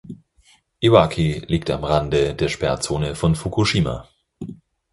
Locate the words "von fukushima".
3.13-4.09